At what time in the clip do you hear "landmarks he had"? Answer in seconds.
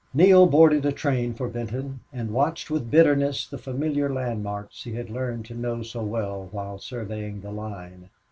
4.11-5.11